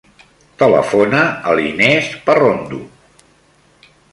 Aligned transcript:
Telefona 0.61 1.19
a 1.51 1.53
l'Inés 1.59 2.09
Parrondo. 2.31 2.81